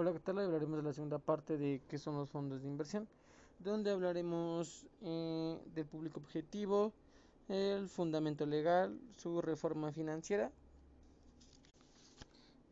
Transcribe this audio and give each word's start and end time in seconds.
Hola, 0.00 0.14
¿qué 0.14 0.20
tal? 0.20 0.38
Hablaremos 0.38 0.78
de 0.78 0.82
la 0.82 0.94
segunda 0.94 1.18
parte 1.18 1.58
de 1.58 1.82
qué 1.86 1.98
son 1.98 2.16
los 2.16 2.30
fondos 2.30 2.62
de 2.62 2.68
inversión, 2.68 3.06
donde 3.58 3.90
hablaremos 3.90 4.86
eh, 5.02 5.58
del 5.74 5.84
público 5.84 6.20
objetivo, 6.20 6.94
el 7.48 7.86
fundamento 7.86 8.46
legal, 8.46 8.98
su 9.18 9.42
reforma 9.42 9.92
financiera, 9.92 10.50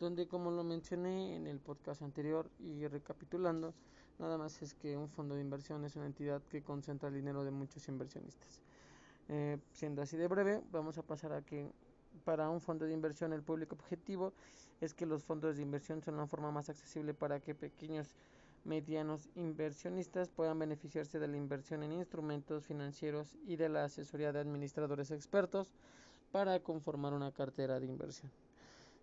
donde 0.00 0.26
como 0.26 0.50
lo 0.50 0.64
mencioné 0.64 1.36
en 1.36 1.46
el 1.46 1.60
podcast 1.60 2.00
anterior 2.00 2.48
y 2.60 2.86
recapitulando, 2.86 3.74
nada 4.18 4.38
más 4.38 4.62
es 4.62 4.72
que 4.72 4.96
un 4.96 5.10
fondo 5.10 5.34
de 5.34 5.42
inversión 5.42 5.84
es 5.84 5.96
una 5.96 6.06
entidad 6.06 6.40
que 6.48 6.62
concentra 6.62 7.10
el 7.10 7.14
dinero 7.14 7.44
de 7.44 7.50
muchos 7.50 7.86
inversionistas. 7.88 8.62
Eh, 9.28 9.58
siendo 9.74 10.00
así 10.00 10.16
de 10.16 10.28
breve, 10.28 10.62
vamos 10.72 10.96
a 10.96 11.02
pasar 11.02 11.34
a 11.34 11.42
que 11.42 11.70
para 12.18 12.50
un 12.50 12.60
fondo 12.60 12.84
de 12.86 12.92
inversión 12.92 13.32
el 13.32 13.42
público 13.42 13.74
objetivo 13.74 14.32
es 14.80 14.94
que 14.94 15.06
los 15.06 15.24
fondos 15.24 15.56
de 15.56 15.62
inversión 15.62 16.02
son 16.02 16.16
la 16.16 16.26
forma 16.26 16.50
más 16.50 16.68
accesible 16.68 17.14
para 17.14 17.40
que 17.40 17.54
pequeños 17.54 18.14
medianos 18.64 19.28
inversionistas 19.34 20.28
puedan 20.28 20.58
beneficiarse 20.58 21.18
de 21.18 21.28
la 21.28 21.36
inversión 21.36 21.82
en 21.82 21.92
instrumentos 21.92 22.66
financieros 22.66 23.36
y 23.46 23.56
de 23.56 23.68
la 23.68 23.84
asesoría 23.84 24.32
de 24.32 24.40
administradores 24.40 25.10
expertos 25.10 25.72
para 26.32 26.60
conformar 26.60 27.12
una 27.12 27.32
cartera 27.32 27.80
de 27.80 27.86
inversión. 27.86 28.30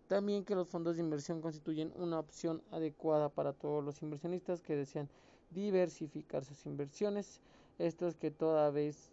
También 0.07 0.45
que 0.45 0.53
los 0.53 0.67
fondos 0.67 0.95
de 0.95 1.01
inversión 1.01 1.41
constituyen 1.41 1.91
una 1.95 2.19
opción 2.19 2.61
adecuada 2.71 3.29
para 3.29 3.53
todos 3.53 3.83
los 3.83 4.01
inversionistas 4.03 4.61
que 4.61 4.75
desean 4.75 5.09
diversificar 5.49 6.45
sus 6.45 6.65
inversiones. 6.67 7.41
Estos 7.79 8.15
que 8.15 8.29
toda 8.29 8.69
vez 8.69 9.09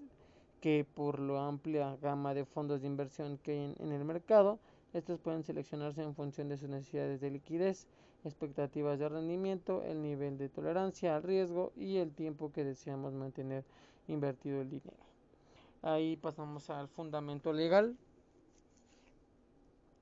que 0.62 0.86
por 0.94 1.18
la 1.18 1.48
amplia 1.48 1.96
gama 2.00 2.34
de 2.34 2.44
fondos 2.44 2.80
de 2.80 2.86
inversión 2.86 3.36
que 3.36 3.50
hay 3.50 3.74
en, 3.80 3.90
el 3.90 4.04
mercado, 4.04 4.60
estos 4.94 5.18
pueden 5.18 5.42
seleccionarse 5.42 6.02
en 6.02 6.14
función 6.14 6.48
de 6.48 6.56
sus 6.56 6.68
necesidades 6.68 7.20
de 7.20 7.30
liquidez, 7.30 7.88
expectativas 8.24 9.00
de 9.00 9.08
rendimiento, 9.08 9.82
el 9.82 10.00
nivel 10.00 10.38
de 10.38 10.48
tolerancia 10.48 11.16
al 11.16 11.24
riesgo 11.24 11.72
y 11.76 11.96
el 11.96 12.12
tiempo 12.12 12.52
que 12.52 12.62
deseamos 12.62 13.12
mantener 13.12 13.64
invertido 14.06 14.60
el 14.60 14.70
dinero. 14.70 15.02
Ahí 15.82 16.16
pasamos 16.16 16.70
al 16.70 16.86
fundamento 16.86 17.52
legal. 17.52 17.96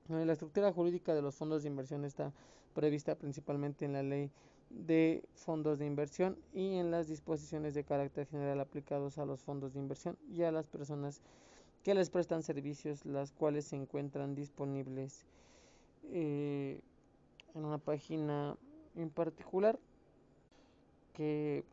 La 0.09 0.33
estructura 0.33 0.71
jurídica 0.71 1.15
de 1.15 1.23
los 1.23 1.33
fondos 1.33 1.63
de 1.63 1.69
inversión 1.69 2.05
está 2.05 2.33
prevista 2.75 3.15
principalmente 3.15 3.85
en 3.85 3.93
la 3.93 4.03
ley 4.03 4.29
de 4.73 5.23
fondos 5.33 5.79
de 5.79 5.85
inversión 5.85 6.37
y 6.53 6.75
en 6.75 6.91
las 6.91 7.07
disposiciones 7.07 7.73
de 7.73 7.83
carácter 7.83 8.27
general 8.27 8.59
aplicados 8.59 9.17
a 9.17 9.25
los 9.25 9.41
fondos 9.41 9.73
de 9.73 9.79
inversión 9.79 10.17
y 10.29 10.43
a 10.43 10.51
las 10.51 10.67
personas 10.67 11.21
que 11.83 11.93
les 11.93 12.09
prestan 12.09 12.43
servicios, 12.43 13.05
las 13.05 13.31
cuales 13.31 13.65
se 13.65 13.75
encuentran 13.75 14.35
disponibles 14.35 15.25
eh, 16.11 16.79
en 17.55 17.65
una 17.65 17.77
página 17.77 18.55
en 18.95 19.09
particular 19.09 19.79
que 21.13 21.63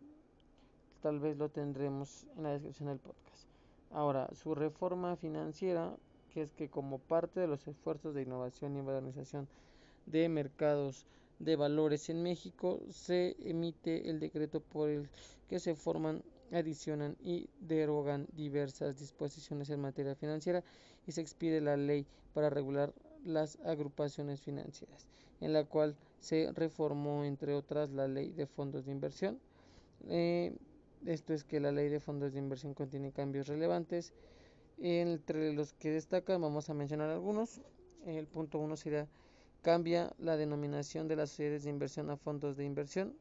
tal 1.03 1.21
vez 1.21 1.37
lo 1.37 1.49
tendremos 1.49 2.27
en 2.37 2.43
la 2.45 2.51
descripción 2.51 2.89
del 2.89 2.99
podcast. 2.99 3.47
Ahora, 3.91 4.29
su 4.35 4.55
reforma 4.55 5.17
financiera, 5.17 5.97
que 6.33 6.43
es 6.43 6.53
que 6.53 6.69
como 6.69 6.99
parte 6.99 7.41
de 7.41 7.47
los 7.47 7.67
esfuerzos 7.69 8.15
de 8.15 8.23
innovación 8.23 8.77
y 8.77 8.83
modernización 8.83 9.49
de 10.07 10.29
mercados 10.29 11.07
de 11.39 11.57
valores 11.57 12.09
en 12.11 12.23
México 12.23 12.81
se 12.91 13.37
emite 13.41 14.11
el 14.11 14.21
decreto 14.21 14.61
por 14.61 14.91
el 14.91 15.09
que 15.49 15.61
se 15.61 15.75
forman, 15.75 16.23
adicionan 16.53 17.17
y 17.21 17.49
derogan 17.61 18.27
diversas 18.33 18.99
disposiciones 18.99 19.71
en 19.71 19.81
materia 19.81 20.15
financiera 20.15 20.63
y 21.07 21.13
se 21.13 21.21
expide 21.21 21.61
la 21.61 21.77
ley 21.77 22.07
para 22.35 22.51
regular 22.51 22.93
las 23.25 23.59
agrupaciones 23.65 24.41
financieras, 24.41 25.07
en 25.41 25.53
la 25.53 25.65
cual 25.65 25.97
se 26.21 26.53
reformó 26.53 27.25
entre 27.25 27.55
otras 27.55 27.91
la 27.91 28.09
ley 28.09 28.33
de 28.33 28.47
fondos 28.47 28.87
de 28.87 28.93
inversión. 28.93 29.39
Eh, 30.09 30.55
esto 31.07 31.33
es 31.33 31.45
que 31.45 31.61
la 31.61 31.73
ley 31.73 31.89
de 31.89 32.01
fondos 32.01 32.33
de 32.33 32.39
inversión 32.39 32.75
contiene 32.75 33.13
cambios 33.13 33.47
relevantes. 33.47 34.13
Entre 34.79 35.53
los 35.53 35.73
que 35.75 35.91
destacan 35.91 36.41
vamos 36.41 36.71
a 36.71 36.75
mencionar 36.75 37.11
algunos. 37.11 37.61
El 38.07 38.27
punto 38.27 38.59
uno 38.59 38.77
sería 38.77 39.09
Cambia 39.63 40.13
la 40.19 40.37
denominación 40.37 41.09
de 41.09 41.17
las 41.17 41.31
sociedades 41.31 41.65
de 41.65 41.71
inversión 41.71 42.11
a 42.11 42.17
fondos 42.17 42.57
de 42.57 42.65
inversión. 42.65 43.15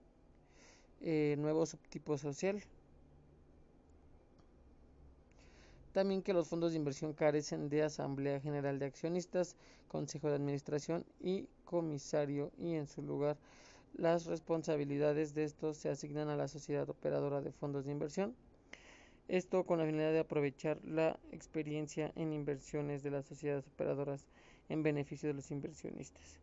Eh, 1.01 1.35
nuevo 1.37 1.65
subtipo 1.65 2.17
social. 2.17 2.61
También 5.93 6.21
que 6.21 6.33
los 6.33 6.47
fondos 6.47 6.71
de 6.71 6.77
inversión 6.77 7.13
carecen 7.13 7.69
de 7.69 7.83
Asamblea 7.83 8.39
General 8.39 8.77
de 8.77 8.85
Accionistas, 8.85 9.55
Consejo 9.87 10.29
de 10.29 10.35
Administración 10.35 11.05
y 11.19 11.47
Comisario 11.65 12.51
y 12.57 12.75
en 12.75 12.87
su 12.87 13.01
lugar 13.01 13.37
las 13.95 14.25
responsabilidades 14.27 15.33
de 15.33 15.43
estos 15.43 15.77
se 15.77 15.89
asignan 15.89 16.29
a 16.29 16.35
la 16.35 16.47
sociedad 16.47 16.87
operadora 16.87 17.41
de 17.41 17.51
fondos 17.51 17.85
de 17.85 17.91
inversión. 17.91 18.35
Esto 19.27 19.65
con 19.65 19.79
la 19.79 19.85
finalidad 19.85 20.11
de 20.11 20.19
aprovechar 20.19 20.77
la 20.85 21.19
experiencia 21.31 22.11
en 22.15 22.31
inversiones 22.31 23.01
de 23.01 23.11
las 23.11 23.25
sociedades 23.25 23.65
operadoras 23.67 24.27
en 24.69 24.83
beneficio 24.83 25.27
de 25.27 25.33
los 25.35 25.51
inversionistas. 25.51 26.39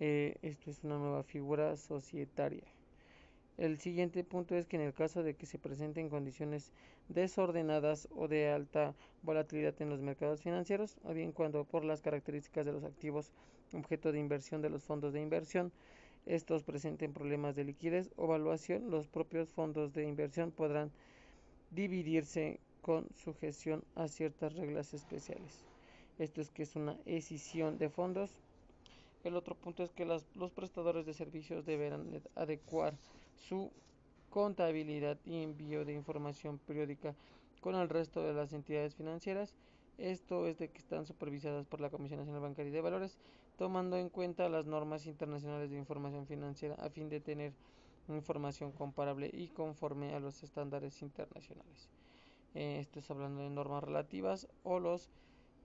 Eh, 0.00 0.36
esto 0.42 0.70
es 0.70 0.84
una 0.84 0.98
nueva 0.98 1.22
figura 1.22 1.76
societaria. 1.76 2.64
El 3.56 3.78
siguiente 3.78 4.22
punto 4.22 4.54
es 4.54 4.66
que 4.66 4.76
en 4.76 4.82
el 4.82 4.94
caso 4.94 5.24
de 5.24 5.34
que 5.34 5.46
se 5.46 5.58
presenten 5.58 6.08
condiciones 6.08 6.70
desordenadas 7.08 8.06
o 8.14 8.28
de 8.28 8.50
alta 8.50 8.94
volatilidad 9.22 9.74
en 9.82 9.90
los 9.90 10.00
mercados 10.00 10.42
financieros, 10.42 10.96
o 11.02 11.12
bien 11.12 11.32
cuando 11.32 11.64
por 11.64 11.84
las 11.84 12.00
características 12.00 12.64
de 12.66 12.72
los 12.72 12.84
activos 12.84 13.32
objeto 13.72 14.12
de 14.12 14.20
inversión 14.20 14.62
de 14.62 14.70
los 14.70 14.84
fondos 14.84 15.12
de 15.12 15.20
inversión, 15.20 15.72
estos 16.26 16.62
presenten 16.62 17.12
problemas 17.12 17.56
de 17.56 17.64
liquidez 17.64 18.10
o 18.16 18.26
evaluación, 18.26 18.90
los 18.90 19.08
propios 19.08 19.50
fondos 19.50 19.92
de 19.92 20.04
inversión 20.04 20.52
podrán 20.52 20.92
dividirse 21.70 22.60
con 22.80 23.08
sujeción 23.14 23.82
a 23.96 24.08
ciertas 24.08 24.54
reglas 24.54 24.94
especiales. 24.94 25.64
Esto 26.18 26.40
es 26.40 26.50
que 26.50 26.64
es 26.64 26.74
una 26.74 26.96
escisión 27.06 27.78
de 27.78 27.88
fondos. 27.88 28.30
El 29.24 29.36
otro 29.36 29.54
punto 29.54 29.82
es 29.82 29.90
que 29.90 30.04
los 30.04 30.52
prestadores 30.52 31.06
de 31.06 31.14
servicios 31.14 31.64
deberán 31.64 32.22
adecuar 32.34 32.94
su 33.48 33.70
contabilidad 34.30 35.18
y 35.24 35.42
envío 35.42 35.84
de 35.84 35.94
información 35.94 36.58
periódica 36.58 37.14
con 37.60 37.74
el 37.74 37.88
resto 37.88 38.22
de 38.22 38.34
las 38.34 38.52
entidades 38.52 38.94
financieras. 38.94 39.54
Esto 39.96 40.46
es 40.46 40.58
de 40.58 40.68
que 40.68 40.78
están 40.78 41.06
supervisadas 41.06 41.66
por 41.66 41.80
la 41.80 41.90
Comisión 41.90 42.20
Nacional 42.20 42.42
Bancaria 42.42 42.70
y 42.70 42.72
de 42.72 42.80
Valores, 42.80 43.18
tomando 43.56 43.96
en 43.96 44.08
cuenta 44.08 44.48
las 44.48 44.66
normas 44.66 45.06
internacionales 45.06 45.70
de 45.70 45.78
información 45.78 46.26
financiera 46.26 46.74
a 46.76 46.88
fin 46.88 47.08
de 47.08 47.20
tener 47.20 47.52
información 48.08 48.72
comparable 48.72 49.30
y 49.32 49.48
conforme 49.48 50.14
a 50.14 50.20
los 50.20 50.42
estándares 50.42 51.02
internacionales. 51.02 51.88
Eh, 52.54 52.78
esto 52.80 53.00
es 53.00 53.10
hablando 53.10 53.42
de 53.42 53.50
normas 53.50 53.84
relativas 53.84 54.48
o 54.62 54.78
los 54.78 55.10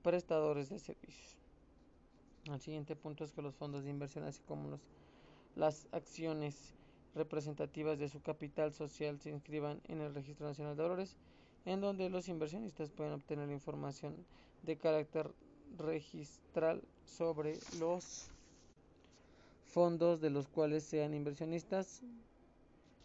prestadores 0.03 0.69
de 0.69 0.80
servicios. 0.80 1.38
El 2.46 2.59
siguiente 2.59 2.96
punto 2.96 3.24
es 3.24 3.31
que 3.31 3.41
los 3.41 3.56
fondos 3.56 3.86
de 3.86 3.90
inversión, 3.90 4.25
así 4.25 4.41
como 4.46 4.78
las 5.56 5.88
acciones 5.91 6.74
representativas 7.16 7.97
de 8.00 8.09
su 8.09 8.22
capital 8.22 8.74
social, 8.74 9.19
se 9.19 9.30
inscriban 9.30 9.81
en 9.88 10.02
el 10.02 10.13
Registro 10.13 10.46
Nacional 10.46 10.75
de 10.75 10.84
Valores, 10.84 11.16
en 11.66 11.80
donde 11.80 12.09
los 12.09 12.28
inversionistas 12.28 12.92
pueden 12.92 13.13
obtener 13.13 13.50
información 13.50 14.16
de 14.63 14.78
carácter 14.78 15.31
registral 15.78 16.81
sobre 17.06 17.58
los 17.80 18.30
fondos 19.68 20.19
de 20.19 20.30
los 20.30 20.47
cuales 20.47 20.84
sean 20.84 21.13
inversionistas. 21.13 22.02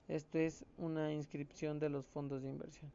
Esto 0.08 0.38
es 0.38 0.64
una 0.78 1.12
inscripción 1.12 1.78
de 1.78 1.90
los 1.90 2.06
fondos 2.06 2.42
de 2.42 2.48
inversión. 2.48 2.90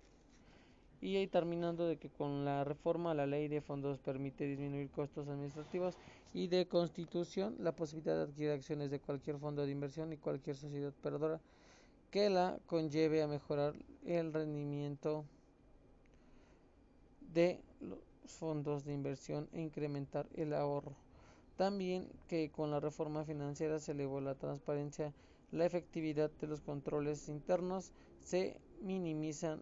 Y 1.03 1.17
ahí 1.17 1.27
terminando 1.27 1.85
de 1.85 1.97
que 1.97 2.07
con 2.07 2.45
la 2.45 2.63
reforma 2.63 3.13
la 3.13 3.25
ley 3.27 3.49
de 3.49 3.59
fondos 3.59 3.99
permite 3.99 4.45
disminuir 4.47 4.89
costos 4.89 5.27
administrativos 5.27 5.97
y 6.33 6.47
de 6.47 6.65
constitución 6.65 7.57
la 7.59 7.75
posibilidad 7.75 8.15
de 8.15 8.21
adquirir 8.23 8.51
acciones 8.51 8.89
de 8.89 9.01
cualquier 9.01 9.37
fondo 9.37 9.65
de 9.65 9.71
inversión 9.73 10.13
y 10.13 10.17
cualquier 10.17 10.55
sociedad 10.55 10.93
perdedora 11.03 11.41
que 12.09 12.29
la 12.29 12.57
conlleve 12.67 13.21
a 13.21 13.27
mejorar 13.27 13.73
el 14.05 14.31
rendimiento 14.31 15.25
de 17.33 17.59
los 17.81 17.99
fondos 18.25 18.85
de 18.85 18.93
inversión 18.93 19.49
e 19.51 19.59
incrementar 19.59 20.25
el 20.35 20.53
ahorro. 20.53 20.93
También 21.57 22.07
que 22.29 22.49
con 22.49 22.71
la 22.71 22.79
reforma 22.79 23.25
financiera 23.25 23.77
se 23.79 23.91
elevó 23.91 24.21
la 24.21 24.35
transparencia, 24.35 25.11
la 25.51 25.65
efectividad 25.65 26.31
de 26.39 26.47
los 26.47 26.61
controles 26.61 27.27
internos, 27.27 27.91
se 28.23 28.55
minimizan 28.81 29.61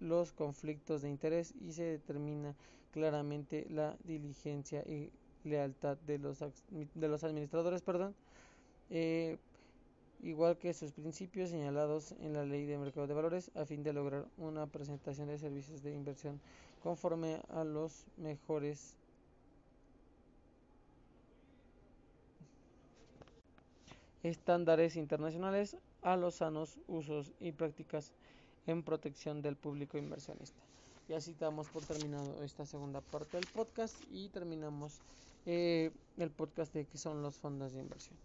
los 0.00 0.32
conflictos 0.32 1.02
de 1.02 1.08
interés 1.10 1.54
y 1.60 1.72
se 1.72 1.82
determina 1.84 2.54
claramente 2.92 3.66
la 3.70 3.96
diligencia 4.04 4.82
y 4.82 5.10
lealtad 5.44 5.96
de 6.06 6.18
los, 6.18 6.38
de 6.70 7.08
los 7.08 7.24
administradores, 7.24 7.82
eh, 8.90 9.38
igual 10.22 10.56
que 10.58 10.74
sus 10.74 10.92
principios 10.92 11.50
señalados 11.50 12.12
en 12.20 12.32
la 12.32 12.44
ley 12.44 12.66
de 12.66 12.78
mercado 12.78 13.06
de 13.06 13.14
valores 13.14 13.50
a 13.54 13.64
fin 13.64 13.82
de 13.82 13.92
lograr 13.92 14.26
una 14.36 14.66
presentación 14.66 15.28
de 15.28 15.38
servicios 15.38 15.82
de 15.82 15.92
inversión 15.92 16.40
conforme 16.82 17.40
a 17.50 17.64
los 17.64 18.06
mejores 18.16 18.96
estándares 24.22 24.96
internacionales 24.96 25.76
a 26.02 26.16
los 26.16 26.36
sanos 26.36 26.78
usos 26.88 27.32
y 27.40 27.52
prácticas 27.52 28.12
en 28.68 28.82
protección 28.82 29.42
del 29.42 29.56
público 29.56 29.98
inversionista. 29.98 30.60
Y 31.08 31.14
así 31.14 31.34
damos 31.40 31.68
por 31.68 31.82
terminado 31.84 32.42
esta 32.44 32.66
segunda 32.66 33.00
parte 33.00 33.38
del 33.38 33.46
podcast 33.46 33.96
y 34.12 34.28
terminamos 34.28 35.00
eh, 35.46 35.90
el 36.18 36.30
podcast 36.30 36.74
de 36.74 36.84
qué 36.84 36.98
son 36.98 37.22
los 37.22 37.36
fondos 37.36 37.72
de 37.72 37.80
inversión. 37.80 38.16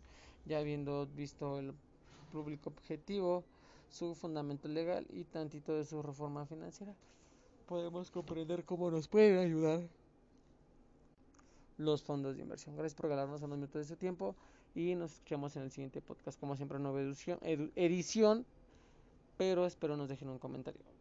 Ya 0.45 0.59
habiendo 0.59 1.07
visto 1.07 1.59
el 1.59 1.73
público 2.33 2.69
objetivo, 2.69 3.43
su 3.89 4.15
fundamento 4.15 4.67
legal 4.67 5.05
y 5.11 5.23
tantito 5.23 5.73
de 5.73 5.85
su 5.85 6.01
reforma 6.01 6.45
financiera, 6.45 6.93
podemos 7.65 8.11
comprender 8.11 8.65
cómo 8.65 8.91
nos 8.91 9.07
pueden 9.07 9.37
ayudar 9.37 9.81
los 11.77 12.03
fondos 12.03 12.35
de 12.35 12.41
inversión. 12.41 12.75
Gracias 12.75 12.95
por 12.95 13.05
regalarnos 13.05 13.41
unos 13.41 13.57
minutos 13.57 13.81
de 13.81 13.85
su 13.85 13.95
tiempo 13.95 14.35
y 14.75 14.95
nos 14.95 15.13
escuchamos 15.13 15.55
en 15.55 15.63
el 15.63 15.71
siguiente 15.71 16.01
podcast. 16.01 16.37
Como 16.37 16.57
siempre, 16.57 16.79
nueva 16.79 16.99
edición, 17.01 18.45
pero 19.37 19.65
espero 19.65 19.97
nos 19.97 20.09
dejen 20.09 20.29
un 20.29 20.39
comentario. 20.39 20.92